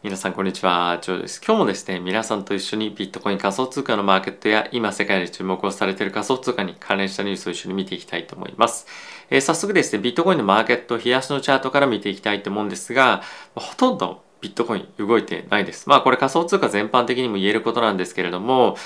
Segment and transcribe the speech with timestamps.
[0.00, 1.42] 皆さんこんにちは、ジョーです。
[1.44, 8.86] 今日もですね、皆さんと一緒にビットコイン仮想通貨のマーケットや今世界で注目をされている仮想通貨に関連したニュースを一緒に見ていきたいと思います。
[9.28, 13.22] えー、早速ですね、ビットコインのマーケット、冷やしのチャートから見ていきたいと思うんですが、
[13.56, 15.88] ほとんどビットコイン動いてないです。
[15.88, 18.76] まあこれ仮想通貨全般的にも言えることなんですけれども、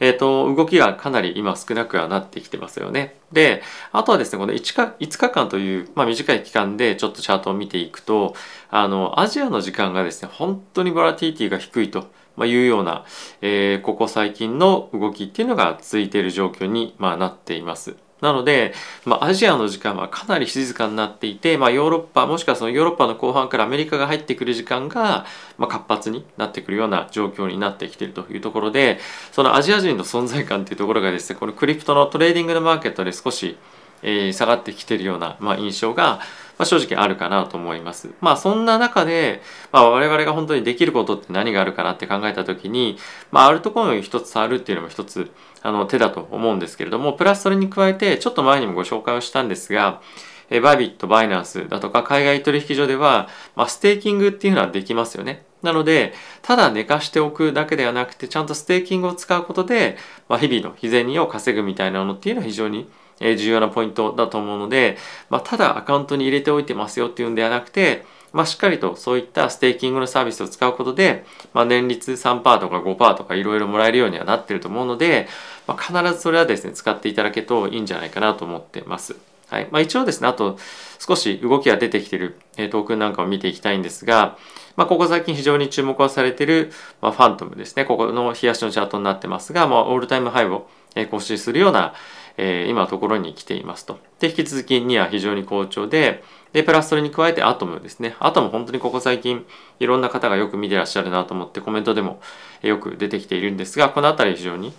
[0.00, 3.18] えっ、ー、と、動きがかなり今少なくはなってきてますよね。
[3.32, 3.62] で、
[3.92, 4.72] あとはですね、この 5, 日
[5.04, 8.34] 5日間という、まあ、短い期間でちょっとチャートを見ていくと、
[8.70, 12.06] あの、アジアの時間がですね、本当にボラティリティが低いと。
[12.36, 13.04] まあ、いうような、
[13.42, 17.96] えー、ここ最近の動きっていうのが続いている状況に、まあ、なっています。
[18.20, 25.24] なので、まあ、アジアの時間はかなり静かになっていて、まあ、ヨーロッパもしくはそのヨーロッパの後半からアメリカが入ってくる時間が、
[25.56, 28.98] まあ、活発になってくるような状況になってきているというところで
[29.32, 33.56] そのアジア人の存在感というところがですねこのクリプトのトレーディングのマーケットで少し、
[34.02, 36.20] え、下がってきてるような、まあ、印象が、
[36.58, 38.10] ま、正直あるかなと思います。
[38.20, 42.98] まあそんな中で、まあ、我々が本当にできることって何があるかなって考えた時に、
[43.30, 45.30] まあ、アルトコインを一つ触るっていうのも一つ
[45.62, 50.00] あの手だと思うんですけれども、プラスそれに加えて、ちょっと前にもご紹介をしたんですが、
[50.50, 55.44] え Bybit、Binance だとか海外取引所では、まあ、ステーキングっていうのはできますよね。
[55.62, 59.96] なので、ただ寝かしておくだけではなくて、ちゃんとステーキングを使うことで、
[60.28, 62.88] まあ、日々の日銭を稼ぐみたいなのっていうのは非常に
[63.20, 64.96] え重要なポイントだと思うので、
[65.30, 71.24] まあ、ただアカウントに入れておいてますよっていうんではなくて、まあ、しっかりとそういったステーキングのサービスを使うことで、
[71.54, 75.28] まあ、年率3%とか5%とかいろいろもらえるようにはなってると思うので、
[75.66, 79.16] まあ、必ずそれはですね使っていただけるといいんじゃないかなと思ってます。
[79.48, 80.58] はいまあ、一応ですねあと
[80.98, 82.38] 少し動きが出てきている
[82.70, 84.36] トークンなんかを見ていきたいんですが、
[84.76, 86.70] まあ、ここ最近非常に注目をされてる、
[87.00, 90.68] まあ、ファントムですねここの冷やしのチャートになってますが、まあ、オールタイムハイを
[91.10, 91.94] 更新するような、
[92.40, 93.98] えー、今ところに来ていますと。
[94.20, 96.22] で引き続きには非常に好調で
[96.52, 98.16] で、プラスそれに加えてアトムですね。
[98.20, 99.44] アトム本当にここ最近
[99.80, 102.20] いろんな方がよく見てらっしゃるなと思ってコメントでも
[102.62, 104.72] よく出てきているんですが、この辺り非常に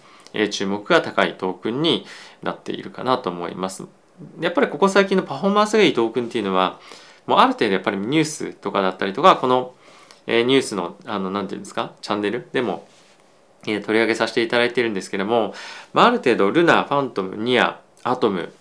[0.49, 2.05] 注目が高いトークンに
[2.41, 3.85] なっているかなと思います。
[4.39, 6.79] やっぱりここ最近のパフォーマンスがいいトークンっていうのは、
[7.27, 9.75] もうある程度やっぱりニュースとかだったりとか、この
[10.25, 12.87] ニュースの、あの、なんていうんですか、チャンネルでも
[13.63, 15.53] 取り上げさせていただいてるんですけども、
[15.93, 18.53] まあ、ある程度ルナ、ファントム、ニア、アトム、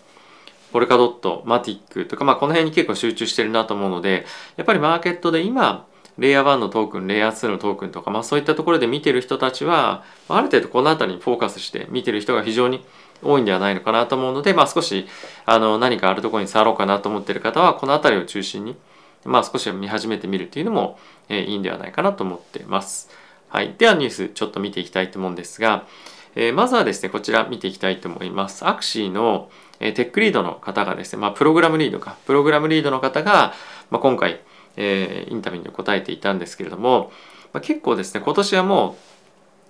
[0.72, 4.26] ポルカドット、マティックとか、まあ、この辺に結構集中してるなと思うので、
[4.56, 5.86] やっぱりマーケットで今、
[6.18, 12.84] レイヤー1のトークン、レイヤー2のトークンとか、まあ、そういったところで見てる人たちは、ある程度この辺りにフォーカスして見てる人が非常に
[13.22, 15.06] 多いんではないのかなと思うので、まあ、少し
[15.46, 18.76] あの何かあるところに触ろうかなと思ってる方は、この辺りを中心に、
[19.24, 20.98] まあ、少し見始めてみるっていうのも、
[21.28, 23.10] えー、いいんではないかなと思っています。
[23.48, 23.74] はい。
[23.78, 25.86] ではニュースちょっと見ていきたいと思うんですが、
[26.34, 28.66] えー、まずはですね、こちら見ていきたいと思います。
[28.66, 29.50] アクシーの、
[29.80, 33.54] えー、テックリードの方がですね、まあ、プログラムリードか、プログラムリードの方が、
[33.90, 34.40] まあ、今回、
[34.76, 37.10] えー、インタビューに答えていたんですけれども、
[37.54, 38.96] まあ、結構ですね、今年はも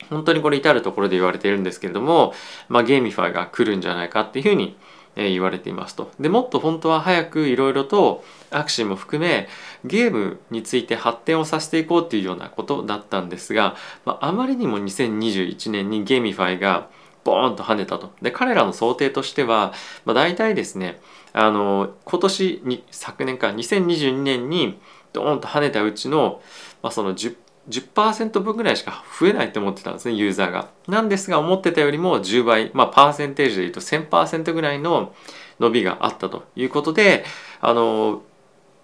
[0.03, 2.35] う、本当にこれ至るところで言われているんですけれども、
[2.69, 4.77] まあ、 GameFi が来るんじゃないかっていうふうに
[5.19, 6.11] え言われていますと。
[6.19, 9.49] でもっと本当は早くいろいろと Axie も含め
[9.85, 13.75] ゲームについて発展をさせていこうっていうようなことだったんですが、
[14.05, 16.89] まあ、あまりにも2021年に GameFi が
[17.25, 18.13] ボーンと跳ねたと。
[18.23, 19.73] で彼らの想定としては、
[20.05, 21.01] まあ、大体ですね
[21.33, 24.79] あの今年に昨年か2022年に
[25.13, 26.41] ドーンと跳ねたうちの、
[26.81, 27.35] まあ、その10
[27.69, 30.69] 10%分ぐらいしか増えないと思ってたんですねユーザーが。
[30.87, 35.15] なんですが思ってたよりも10倍まあパーセンテージで言うと1000%ぐらいの
[35.61, 37.25] 伸びがあったということで
[37.61, 38.23] あの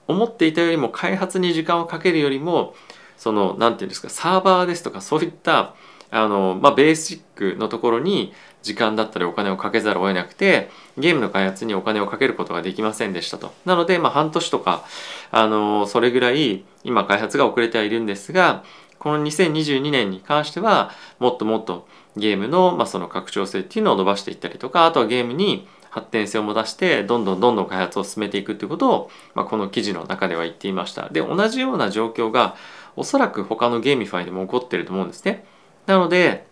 [0.06, 2.74] 思っていたよりも開発に時間をかけるよりも
[3.16, 5.74] その何て言うんですかサーバーですとかそういった
[6.14, 8.32] あの、まあ、ベーシックのところに
[8.62, 13.52] 時間だったりお金をかけざるを得なくてゲームの開発にお金をかけることができませんでしたと。
[13.66, 14.84] なので、まあ、半年とか
[15.32, 18.64] あのそれぐらい今開発が遅れてはいるんですが
[19.00, 21.86] この2022年に関してはもっともっと
[22.16, 31.08] ゲームの,、まあその拡張性っていうのを伸ばしていったりとかあとはゲームに発展性を持たしてどんどんどんどん開発を進めていくっていうことを、まあ、この記事の中では言っていました。
[31.08, 32.56] で同じような状況が
[32.96, 35.44] おそらく他の GameFi でも起こってると思うんですね。
[35.86, 36.46] なので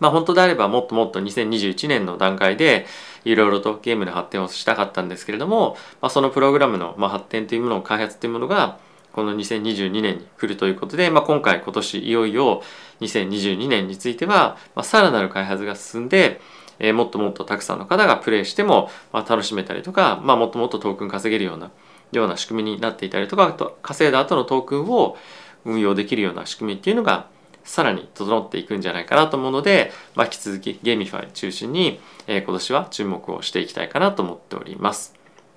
[0.00, 2.86] まあ本当であればもっともっと2021年の段階で
[3.24, 8.78] いろいろとゲームの発展をしたかったんですけれども、まあ、そのプログラムの発展というものを開発というものが
[9.12, 12.62] この2022年に来るということで、まあ、今回今年いよいよ
[13.00, 16.40] 2022年については、まあ、さらなる開発が進んで、
[16.78, 21.70] えー、もっともっとたくさんの方がプレイしても、まあ、楽しめたりとか、まあ、もっともっとトークン稼げるような
[22.12, 25.16] ような仕組みになっていたりとか稼いだ後のトークンを
[25.64, 27.26] 運用できるような仕組みっていうのが
[27.64, 35.14] さらに整っていくんじゃないかなと思うので、まあ、引き続き GameFi 中心に、えー、今年は注目をしていきたいかなと思っております。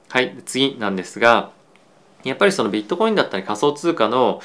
[0.09, 1.51] はい、次なんですが、
[2.25, 4.41] やっぱりそのビットコインだったり仮想通貨の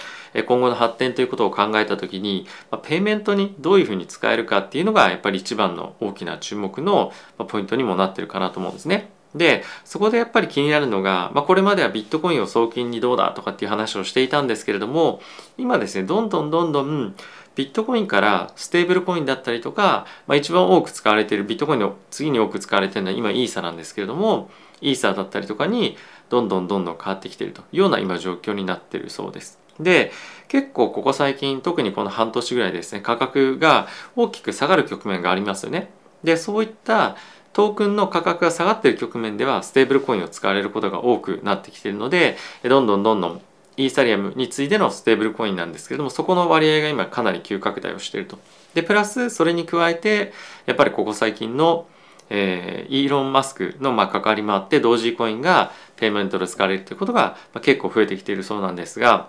[0.47, 7.13] 今後の発展ということを考えた時に、まペイメントにどういうふうに使えるかっていうのがやっぱり一番の大きな注目の
[7.49, 9.11] ポイントにもなってるかなと思うんですね。
[9.35, 15.21] でそこでやっぱり気になるのが、まあ、これまではビットコインを送金にどうだとかっていう話をしていたんですけれども
[15.57, 17.15] 今ですねどんどんどんどん
[17.57, 24.51] ビットコインからステーブルコインだったりとか、まあ、一番多く使われているビットコインの次に多く使われているのは今イーサなんですけれども
[24.81, 25.97] イーサだったりとかに
[26.29, 29.59] どんどんどんどん変わってきているというような今状況になっているそうです。
[29.79, 30.13] で
[30.49, 35.91] 結構ここ最近特にこの半年ぐらいですね価格が大きく下がる局面がありますよね。
[36.23, 37.17] でそういった
[37.53, 43.43] トークンの価格が下がっている局面ではステーブルコインを使われることが多くなってきているのでどんどんどんどん
[43.77, 48.39] イーサリアムに次いでのステーブルコインなんですけれどもそこの割合が今かなり急拡大をしていると。
[48.75, 50.33] でプラスそれに加えて
[50.67, 51.87] やっぱりここ最近の
[52.33, 59.29] えー、イーロン・マスクのまあ関わりもあって同時コインがペイメントで使われるということが、結構増えてきているそうなんですが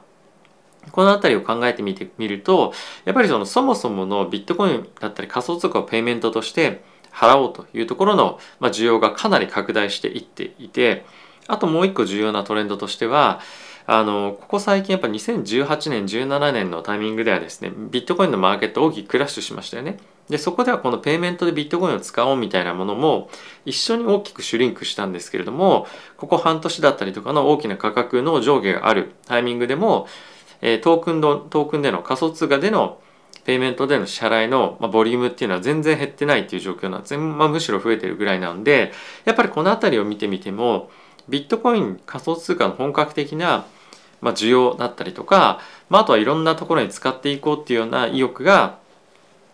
[0.92, 2.74] この辺りを考えてみてみると
[3.06, 11.06] やっぱりそのそもそものビットコインだったり仮想通貨をペイメントとして払おうというところの、まあ、需要がかなり拡大していっていて
[11.48, 13.42] あともう一個重要なトレンドとしては
[13.94, 19.98] あのここ最近やっぱ2018年17年のタイミングではですねビットコインのマーケット大きくクラッシュしましたよね。
[20.30, 23.30] でそこではこのペイメントでビットコインを使おうみたいなものも
[23.66, 30.08] 一緒に大きくシュリンクしたんですけれどもここ半年だったりとかの大きな価格の上下があるタイミングでも、
[30.62, 33.02] えトークンのトークンでの仮想通貨での
[33.44, 38.94] ペイメントでの支払いの、まボリュームっていうのは全然減ってないっていう状況なんですね、まあ、むしろ増えてるぐらいなんで
[39.26, 40.90] やっぱりこの辺りを見てみても
[41.28, 43.66] ビットコイン仮想通貨の本格的な
[44.22, 45.60] まあ、需要だったりとか、
[45.90, 48.80] まあ、あとはいろんなところに使っていこうっていうような意欲が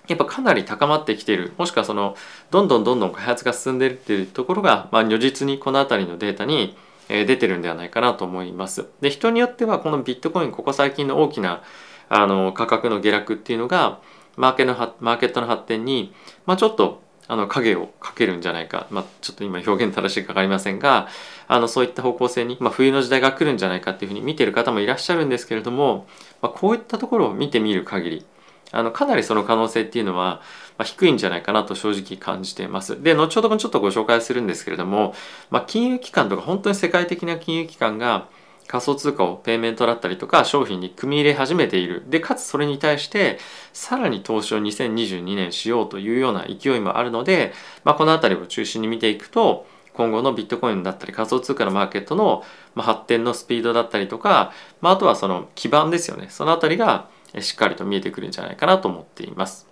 [0.08, 2.16] やっぱかなり高まってきているもしくはその
[2.52, 6.78] どんどんどんどん開発が進んでいるっていうところが、まあ、如実にこの辺りのデータに
[7.08, 8.86] 出てるんではないかなと思います。
[9.02, 11.64] で人によってはこのビットコインここ最近の大きな
[12.10, 14.00] あの価格の下落っていうのが
[14.36, 16.14] マーケのマーケットの発展に、
[16.46, 21.08] まあ、ちょっとあの影をかけるんじゃないか、まあ、ちょっと今表現正しいか分かりませんが
[21.48, 26.08] あのそういった方向性に、まあ、冬の時代が来るんじゃないかっていうふうに見てる方もいらっしゃるんですけれども、
[26.42, 28.26] まあ、こういったところを見てみる限り
[28.72, 30.42] あのかなりその可能性っていうのは、
[30.78, 33.02] まあ、低いんじゃないかなと正直感じています。
[33.02, 35.14] で後ほどもちょっとご紹介するんですけれども、
[35.50, 38.28] まあ、金融機関とか本当に世界的な金融機関が
[38.68, 43.40] 仮想通貨をペイメントだったりとか商品に組み入れ始めているでかつそれに対して
[43.74, 47.54] さらに投資を2022年しようというような勢いもあるので、
[47.84, 52.44] まあ、この辺りを中心に見ていくと今後のビットコインだったり仮想通貨のマーケットの
[52.76, 57.10] 発展のスピードだったりとか、まあ、あとはその基盤ですよねその辺りが
[57.40, 59.68] しっかりと見えてくるんじゃないかなと思っています。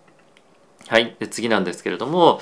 [0.87, 1.15] はい。
[1.19, 2.39] で次なんですけれども、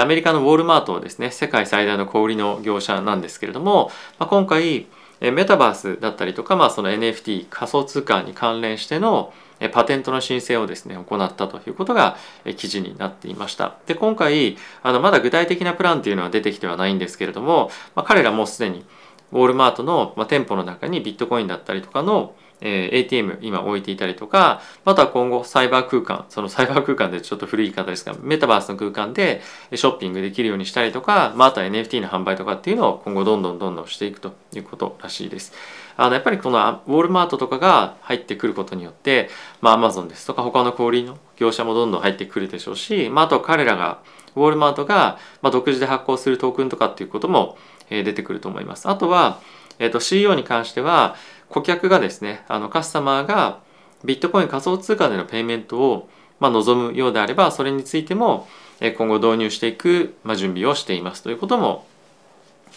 [0.00, 4.86] アメリカのウォールマートですね、世界最大の小売りの業者なんですけれども、まあ、今回、
[5.20, 9.32] メタバースだったりとか、まあ、その NFT 仮想通貨に関連しての
[9.72, 12.16] パテントの申請をですね行ったということが
[12.56, 13.76] 記事になっていました。
[13.86, 18.84] で今回あのまだ具体的なプランっていうのは出てきてはないんですけれども、まあ、彼らもすでに
[19.32, 29.42] ウォールマートの、店舗の中にビットコインだったりとかのえ、ATM 今置いていたりとかまたは今後サイバー空間その サイバー空間でちょっと古い言い方ですがメタバースの空間で
[29.74, 35.52] ショッピングできるようにしたりとか、まあ、あとは NFT の販売とかっていうのを今後どんどんどんどんしていくということらしいです。
[35.96, 36.58] あのやっぱりこの
[36.88, 39.30] ウォールマートとかが入ってくることによって、
[39.60, 43.98] まあ、Amazon ですとか他の小売りの業者もどんどん入ってくるでしょうし、まあ、あと彼らが
[44.34, 47.56] ウォールマートが、ま、独自で発行するトークンとかっていうことも、
[47.90, 48.88] え、出てくると思います。
[48.88, 49.40] あとは、
[49.78, 51.16] えーと、CEO に関しては
[51.48, 53.60] 顧客がですねあのカスタマーが
[54.04, 56.08] ビットコイン仮想通貨でのペイメントを、
[56.40, 58.46] まあ、望むようであればそれについても
[58.80, 61.86] 今後導入していく、ま、準備をしていますということも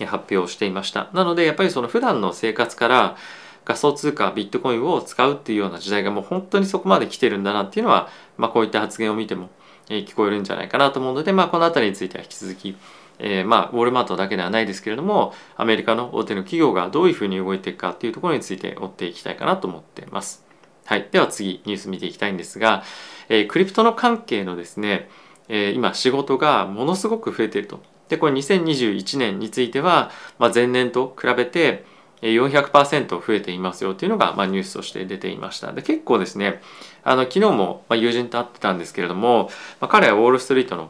[0.05, 1.09] 発表していました。
[1.13, 3.17] なのでやっぱりその普段の生活から
[3.65, 8.07] 仮想通貨ビットコインを使うっていうような時代がもう本当にそこまで来てるんだなっていうのは、
[8.37, 9.49] まあ、こういった発言を見ても
[9.89, 12.77] 聞こえるんじゃないかなと思うので、まあ、この辺りについては引き続き
[13.19, 20.45] えー、まあウォールマートだけではないですけれどもアメリカの大手の企業がどういうふうに動いていくかっていうところについて追っていきたいかなと思っています。
[20.85, 22.83] はい、では次ニュース見ていきたいんですが、
[23.27, 25.09] えー、クリプトの関係のですね、
[25.49, 27.81] えー、今仕事がものすごく増えていると。
[28.07, 31.83] でこれ2021年については、まあ、前年と比べて
[32.21, 35.73] 400%増えていますよというのが、まあ、ニュースとして出ていました。
[35.73, 36.61] で結構ですね
[37.03, 40.89] あの昨日も、ま、友人と会ってたんですけれども、まあ、彼はウォール・ストリートの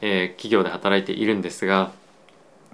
[0.00, 1.92] えー、企業で働いているんですが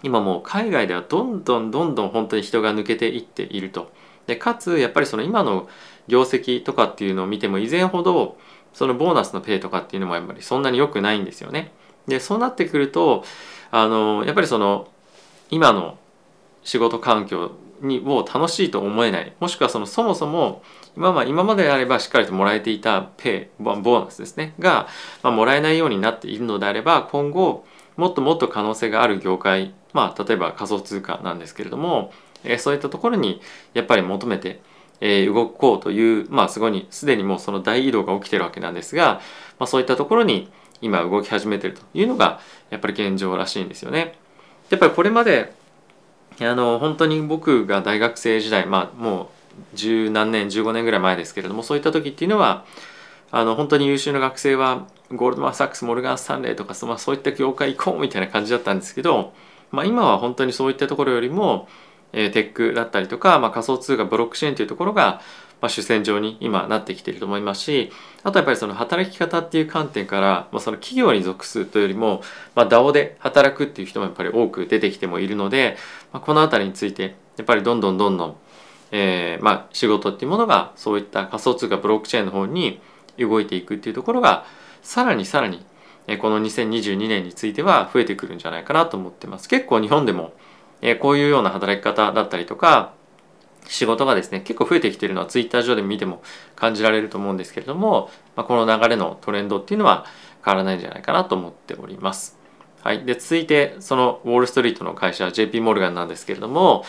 [0.03, 3.93] 今もう海外ではどんどんどんどん本当に人が抜けていっていると。
[4.27, 5.69] でかつやっぱりその今の
[6.09, 8.39] 業績とかっていうのを見ても以前ほど
[8.73, 11.73] そのボーナスのペイとかっていうのもやっぱりそんなに良くないんですよね。
[12.07, 13.25] でそうなってくると
[13.71, 14.89] あのやっぱりその
[15.51, 15.99] 今の
[16.63, 20.63] 仕事環境にを楽しいと思えないもしくはそのそもそも
[20.97, 24.89] 今まあ今まであればしっかりともらえていたペイボーナスですねが、
[25.23, 27.65] まあ、もらえないようになっているのであれば今後
[27.97, 33.41] もっともっと可能性がある業界まあ例えば仮想通貨なんですけれども、えー、そういったところに
[33.73, 34.61] やっぱり求めて、
[35.01, 39.21] えー、動こうというまあすごいすでにもうその大移動が起きてるわけなんですが、
[39.59, 44.15] まあ、そういったところに今動き始めてるというのがやっぱり現状らしいんですよね。
[44.71, 45.53] やっぱりこれまで
[46.41, 49.27] あの本当に僕が大学生時代まあもう
[49.75, 52.65] 十何年15年ぐらい前ですけれどもそういった時っていうのは
[53.31, 59.33] あの本当に優秀な学生はゴールドマン・サックスモルガン・スタンレーとか、まあ、そういった業界行こうみたいな感じだったんですけど、
[59.73, 61.69] まあ、今は本当にそういったところよりも、
[62.13, 65.21] えー、テックだったりとか、まあ、仮想通貨ブロックチェーンというところが、
[65.61, 67.91] まあ、主戦場に今なってきていると思いますし
[68.23, 72.23] あとやっぱりその働き方っていう観点から、まあ、その企業に属するというよりも、
[72.55, 75.77] まあ、DAO で働くっていう人もやっぱり多く出てきてもいるので、
[76.13, 78.37] まあ、この辺りについてやっぱりどんどんどんどん、
[78.97, 82.81] えーまあ、仕事っていうものがそういった仮想通貨ブロックチェーンの方に
[83.19, 84.47] 動いていくっていうところが
[84.83, 85.67] さらにさらに
[86.21, 89.49] この2022年については増えてくるんじゃないかなと思ってます。
[89.49, 90.33] 結構日本でも
[91.01, 92.93] こういうような働き方だったりとか
[93.67, 96.23] 仕事がですね結構増えてきてるのはツイッター上で見ても
[96.55, 100.07] 感じられると思うんですけれども、まあ、この流れのトレンドっていうのは
[100.45, 102.39] 変わらないんじゃないかなと思っております。
[102.83, 106.85] はい、で続いてそのウォール・ストリートの会社 JP モルガンなんですけれども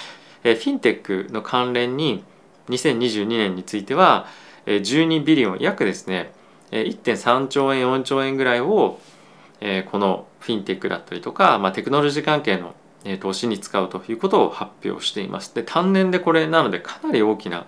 [0.54, 2.24] フィンテックの関連に
[2.70, 4.28] 2022年については
[4.68, 6.32] 12ビリオン約ですね
[6.72, 9.00] 1.3兆円4兆円ぐらいを
[9.92, 12.76] このフィンテックだったりとか、まあ、テクノロジー関係の
[13.20, 15.54] 投資に使うということを発表しています。
[15.54, 17.66] で単年でこれなのでかなり大きな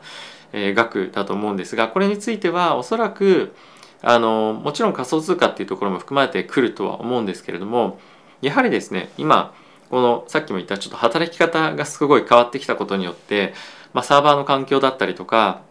[0.54, 3.54] 額だと思うんですがこれについてはおそらく
[4.02, 8.00] あのもちろん仮想通貨っていうところも含まれてくるとは思うんですけれども
[8.42, 9.54] やはりですね今
[9.90, 13.54] このさっきも言ったちょっと働き方がすごい変わってきたことによって、
[13.94, 15.62] まあ、サーバーの環境だったりとか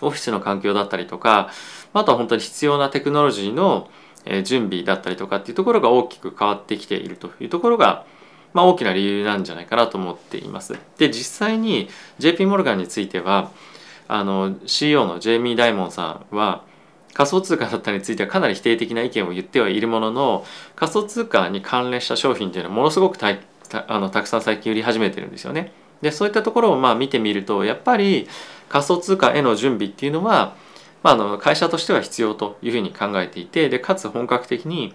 [0.00, 1.50] オフィスの環境だったりとか
[1.92, 3.88] あとは本当に必要なテクノロジーの
[4.44, 8.04] 準備だったりとかっていうところが大きく変わってきているというところが
[8.54, 10.78] まあ、大きな理由なんじゃないかなと思っています。
[10.96, 13.50] で実際に JP モルガンについては
[14.08, 16.64] あの CEO のジェイミー・ダイモンさんは
[17.14, 20.44] 仮想通貨だったについてはかなり否定的な意見を言ってはいるものの
[20.76, 23.36] 仮想通貨に関連した商品っていうのはものすごくた
[23.86, 25.72] あのたくさん最近売り始めてるんですよね。
[26.00, 28.28] でそういったところをまあ見てみるとやっぱり
[28.68, 30.54] 仮想通貨への準備っていうのは、
[31.02, 34.94] まあ、あの会社としては必要というふうに考えていてでかつ本格的に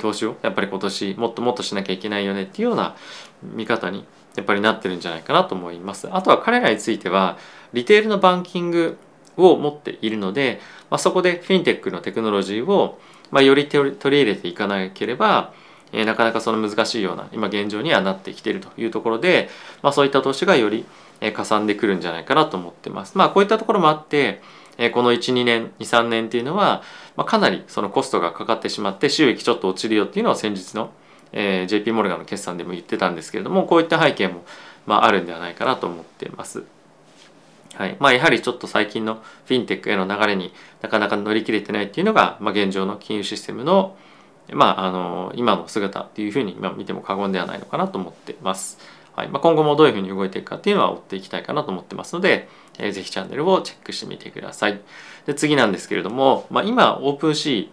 [0.00, 2.96] 投資をやっぱり今年もっともっとしなきゃいけないよねっていうような
[3.42, 4.04] 見方に
[4.36, 6.08] やっぱりなってるんじゃないかなと思います。
[6.10, 7.38] あとは彼らについては
[7.72, 8.98] リテールのバンキング
[9.36, 10.60] を持っているので、
[10.90, 12.98] まあ、そこでフィンテックのテクノロジーを、
[13.30, 15.52] まあ、より取り入れていかなければ、
[15.92, 19.48] えー、なかなかその難しいような今現状にはなってきているというところで、
[19.82, 20.84] まあ、そういった投資がより
[21.32, 23.16] かさんでくるんじゃないかなと思ってます。
[23.16, 24.40] まあこういったところもあって
[24.92, 26.82] この12年23年っていうのは、
[27.16, 30.90] まあ、かなりそのコストがかかってしまって収益ちょっと落ちるよっていうのは先日の、
[31.32, 34.44] えー、JP モルガンの決算でも言ってたんですけれどもこういった背景も、
[34.86, 36.64] まあ、あるんではないかなと思っています。
[37.74, 40.52] はいまあ、やはりちょっと最近のフィンテックへの流れに
[40.82, 43.96] なかなか乗り切れてないっていうのが、まあ、現状の金融システムの,、
[44.50, 48.78] まあ、あの今の姿っていうふうに今見ても過言ではないのかなと思ってます。
[49.14, 52.48] はいまあ、今後もどういうふうに動いていくかっていうのは追っていきたいかなと思ってますので、
[52.78, 54.80] えー、ぜひチャンネルをチェックしてみてください。
[55.26, 57.68] で次なんですけれども、まあ、今 OpenC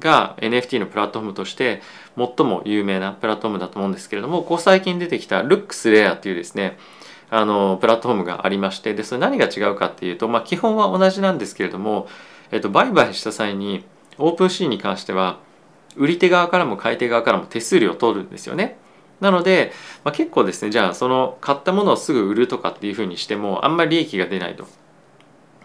[0.00, 1.82] が NFT のプラットフォームとして
[2.16, 6.78] 最も有名なプラットフォームだと思うんですけれどもここ最近出てきた LooksRare っていうですね
[7.30, 12.08] あのプラットフォームがありましてでそれ何が違うかっていうと、まあ、基本は同じなんですけれども、
[12.50, 13.84] えっと、売買した際に
[14.18, 15.38] OpenC に関しては
[15.96, 18.78] 売り手側からも買い手側からも手数料を取るんですよね。
[19.20, 19.72] なので、
[20.02, 24.66] まあ、結構ですねじゃあその買ったものをすぐ売るとかっていうふうにしてもあんまり利益が出ないと。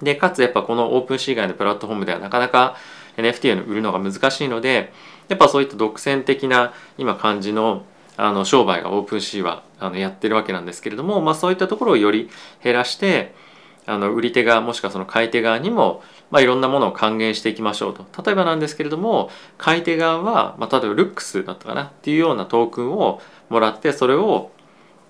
[0.01, 2.75] でかつやっぱこの OpenSea 以外のプラットフォームではなかなか
[3.15, 4.91] NFT を売るのが難しいので
[5.29, 7.85] やっぱそういった独占的な今感じの
[8.17, 12.29] あの商売が OpenSea はあのやってるわけなんですけれども、まあ、そういったところをより
[12.63, 13.33] 減らして
[13.85, 18.05] あの売り手側もしくはその買い手側にも、まあ、いろんなものを還元していきましょうと。
[18.23, 24.51] 例えばなんですけれども買い手側は、まあ、例えば LOOKS だったかなっていうようなトークンをもらってそれを、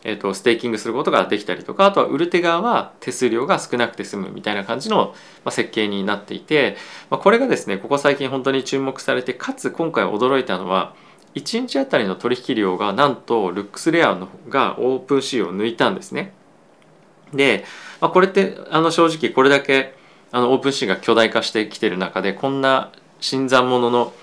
[0.04, 6.76] えーと、ステーキングすることができたりとかあとは売る手側は手数料が少なくて済むみたいな感じの、まあ、設計になっていて、
[7.10, 10.96] まあ、これがですねここ最近本当に注目されてかつ今回驚いたのは
[11.36, 16.34] 1日あたりの取引量がなんと LooksRare のが OpenSea を抜いたんですね。
[17.34, 17.66] で、
[18.00, 19.96] まあ、これってあの正直これだけ
[20.32, 24.14] あの OpenSea が巨大化してきてる中でこんな新参者の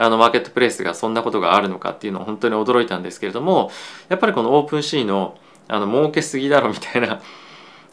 [0.00, 3.72] あのマーケットプレイスがそんなことがあるのかっていうのを本当に驚いたんですけれども
[4.08, 7.20] やっぱりこの OpenSea のあの儲けすぎだろみたいな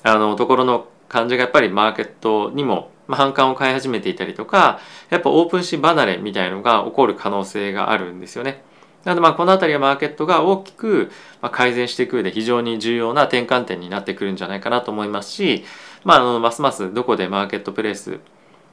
[0.03, 8.63] あのところの感じがやっぱりマーケットにもまあ、反感を買い始めていたりとかやっぱ OpenSea 離れみたいのが起こる可能性があるんですよね。
[9.03, 11.11] なのでまあこの辺りはマーケットが大きく
[11.51, 15.63] 改善していく上で非常に重要な転換点になってくるんじゃないかなと思いますし、
[16.03, 18.19] まあ、あのますますどこでマーケットプレイス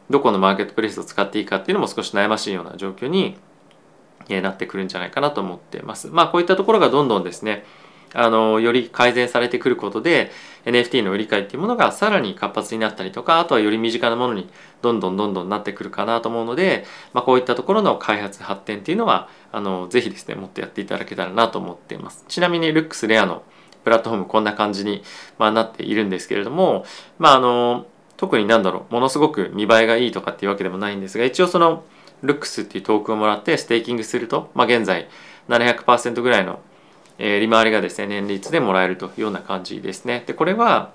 [0.09, 3.37] どこのマーケットプレイスを使っていいかっていうのも少し悩ましいような状況に
[4.29, 6.09] なってくるんじゃないかなと思っています。
[6.09, 7.65] まあこういったところがどんどんですね
[8.15, 10.31] あのより改善されてくることで
[10.65, 14.49] NFT の売り買いっていうものがさらに活発になったりとかあとはより身近なものに
[14.81, 22.25] どんどんどんどんなってくるかなと思うので、まあ、こういったところの開発発展っていうのはあのぜひですねもっとやっていただけたらなと思っています。
[22.29, 23.43] ちなみにルックスレアの
[23.85, 25.03] プラットフォームこんな感じに、
[25.39, 26.85] ま、なっているんですけれども
[27.19, 31.85] まああの特になんだろうものすごく見栄えがいいとかっていうわけでもないんですが一応その
[32.23, 35.09] ルックスっていうトークをもらってステーキングすると、まあ、現在
[35.49, 36.61] 700%ぐらいの
[37.25, 40.25] えー、利回りがですね年率でもらえるというような感じですね。
[40.27, 40.91] でこれは、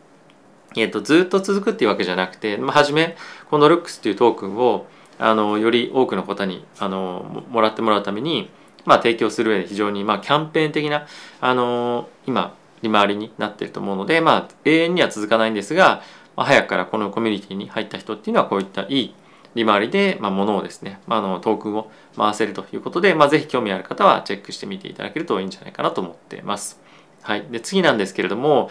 [0.75, 3.15] えーと、ずっと続くっていうわけじゃなくて、まあ、初め
[3.49, 4.87] このルックスっていうトークンを
[5.19, 8.49] あのより多くの方にあのもらってもらうために、
[8.83, 11.07] まあ、提供する上で非常に、まあ、キャンペーン的な
[11.39, 16.01] あの今利回りになっていると思うので、まあ、永遠には続かないんですが、
[16.35, 19.15] まあ、早くからこのコミュニティに入った人っていうのはこういったいい
[19.57, 26.79] 利回りで、まあ、物をですね、まあ、のトークンを回せるということで、まあ、ぜひ興味ある方はチェックしてみていただけるといいんじゃないかなと思っています。
[27.21, 28.69] はい、で次なんですけれども、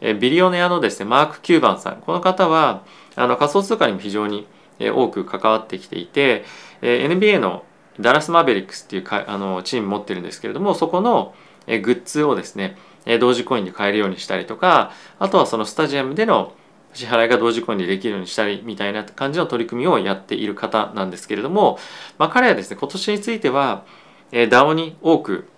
[0.00, 2.84] えビリオネアのですねマーク・キューバンさんこの方は
[3.16, 4.46] あの仮想通貨にも非常に
[4.78, 6.44] 多く関わってきていて、
[6.82, 7.64] NBA の
[7.98, 11.34] ダラス・マーベリックスっていうかあのチーム持ってるんですけれどもそこの
[11.66, 12.76] グッズをですね
[13.20, 16.52] 同時コインで買えるようにしたりとかあとはそのスタジアムでの
[16.96, 21.78] 支払いが同時コインできるようにしたりみたいな感じの取り組みをやっている方なんですけれども、
[22.18, 23.84] まあ、彼はですね今年については、
[24.32, 25.48] DAO に多く、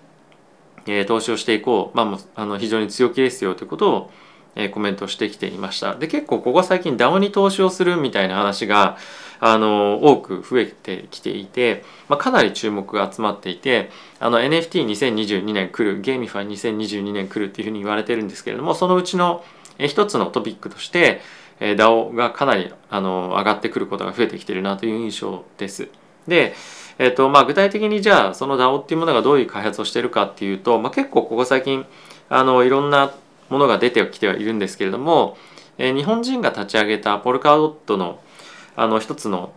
[1.06, 4.10] 投資をしていこう、まあ、あの非常に強気ですよということを、
[4.72, 5.94] コメントしてきていました。
[5.94, 8.96] で結構ここ最近 DAO に投資をするみたいな話が
[9.40, 19.44] あの多く増えてきていて、まあ、かなり注目が集まっていて NFT2022 年来る GameFi 2022年来るっていうふうに言われてるんですけれどもそのうちの
[19.86, 21.20] 一つのトピックとして
[21.60, 25.88] DAO がかなりあの上がってくることが増えてきてるなという印象です。
[26.26, 26.54] で、
[26.98, 31.86] えーとまあ、具体的にじゃあその DAO っていうものがどういう開発をしてるかっていうと、まあ、結構ここ最近
[32.28, 33.12] あのいろんな
[33.48, 35.36] ものが出てきてはいるんですけれども、
[35.78, 38.20] えー、日本人が立ち上げたポルカドットの
[38.76, 39.52] あの一つの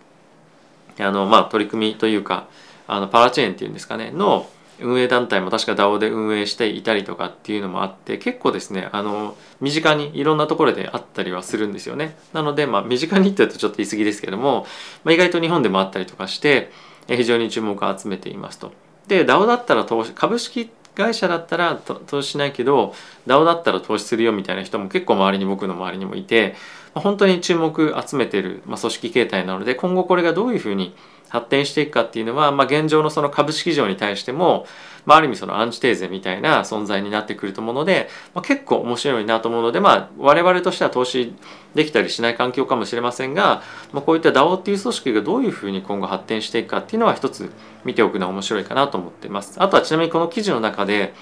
[0.99, 2.47] あの、まあ、取り組みというか
[2.87, 4.47] あのパラチェーンっていうんですかねの
[4.81, 12.15] 運営団体も確か DAO で運営していたりとかっていうのもあって結構ですねあの身近にいろんなところであったりはするんですよね。
[12.33, 14.65] なのでまあ身近にって言うとちょっと言い過ぎですけども、
[15.03, 16.71] まあ、意外と日本でもあったりとかして
[17.07, 18.73] 非常に注目を集めていますと。
[19.07, 22.93] で DAO だったら投資株式会社だったら投資しないけど
[23.27, 26.55] DAO だったら投資するよみたいな人も結構周りに僕の周りにもいて
[26.93, 30.93] 本当に注目集めてる、まあ、組織形態なので今後これがどういうふうに
[31.31, 34.65] 発展していくかっていうのは、まあ、現状のその株式市場に対しても、
[35.05, 41.33] まあ、ある意味そのアンチテーゼみたいな存在になってくると思うので、まあ、結構面白いなと思うので、まあ、我々としては投資
[41.73, 43.63] できたりしない環境かもしれませんが、
[43.93, 47.49] まあ、こういった DAO っていう組織がどういうふうに今後発展していくかっていうのは一つ
[47.85, 49.55] 見ておくのは面白いかなと思っています。
[49.63, 51.13] あとはちなみにこの記事の中で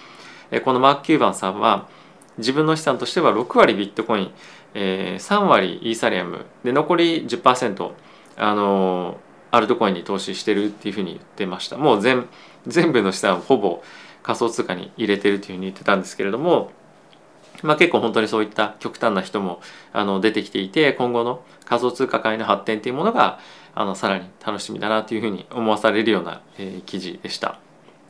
[0.65, 1.87] このマーク・キューバンさんは
[2.39, 4.31] 自分の資産としては6割ビットコイン、
[4.73, 7.91] えー、3割イーサリアムで残り10%
[8.37, 11.77] あのーアルトコインに投資してるっていうふうに言ってました。
[11.77, 12.27] もう全
[12.67, 13.83] 全部の資産をほぼ
[14.23, 16.71] 仮想通貨に入れてるっていうふうに言ってたんですけれども
[17.63, 23.39] まあ、結構本当にそういった極端な人もあの出てきていて今後の仮想通貨界の発展っていうものが
[23.75, 27.59] あのさらに楽しみだなというふうに思わされるような、えー、記事でした。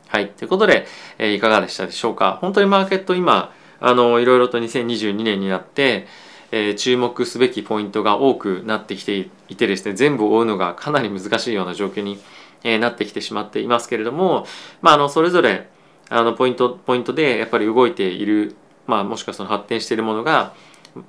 [0.08, 0.30] はい。
[0.30, 0.86] ということで、
[1.18, 2.38] えー、いかがでしたでしょうか。
[2.40, 6.06] 本当にマーケット今あのいろいろと2022年になって
[6.52, 12.18] えー、注目すべきポイントが多くなってきていてですね全部追うのがかなり難しいような状況に、
[12.64, 14.46] えー、なってきてしまっていますけれども、
[14.82, 15.68] まあ、あのそれぞれ
[16.08, 20.54] あのポイントポイントでやっぱり動いている、まあ、もしくはその発展しているものが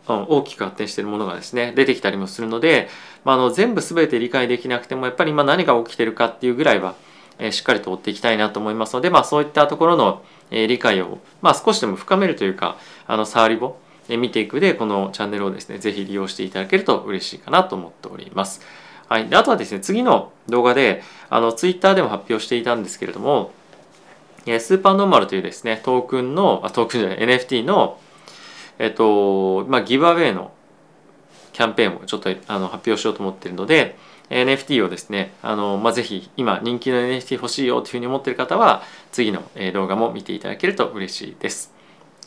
[0.06, 2.88] 大きく発展しているものがですね出てきたりもするので、
[3.24, 6.96] まあ、あの全部全て理解できなくてもやっぱり今何が起きてるかっていうぐらいは、
[7.40, 12.78] えー、しっかりと追っていきたいなと思いますので、まあ、そういったところの、え、理解を、まあ、少しでも深めるというか
[13.08, 13.80] あの触りを
[14.18, 18.62] 見ていくでこのチャンネルをですね是非利用していただけると嬉しいかなと思っております。
[19.08, 23.52] はい、であとはですね次の動画であの Twitter でも発表していたんですけれども
[24.46, 28.00] スーパーノーマルというですねトークンのあトークンじゃない NFT の
[28.80, 30.52] えっとまあギブアウェイの
[31.54, 33.98] キャンペーンをちょっとあの発表しようと思っているので
[34.30, 39.44] NFT をですねあの、まあ、ぜひ今人気の NFT 欲しいよというふうに思っている方は次の
[39.74, 41.81] 動画も見ていただけると嬉しいです。